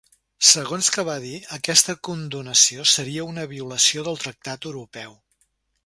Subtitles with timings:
[0.51, 5.19] Segons que va dir, aquesta condonació seria “una violació del tractat europeu”.